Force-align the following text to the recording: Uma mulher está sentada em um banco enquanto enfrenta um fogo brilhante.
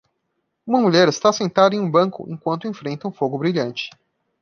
Uma 0.65 0.81
mulher 0.81 1.07
está 1.07 1.31
sentada 1.31 1.75
em 1.75 1.79
um 1.79 1.87
banco 1.91 2.25
enquanto 2.27 2.67
enfrenta 2.67 3.07
um 3.07 3.11
fogo 3.11 3.37
brilhante. 3.37 3.91